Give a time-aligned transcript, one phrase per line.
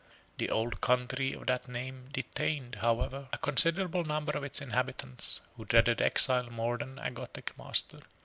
[0.39, 5.65] The old country of that name detained, however, a considerable number of its inhabitants, who
[5.65, 7.99] dreaded exile more than a Gothic master.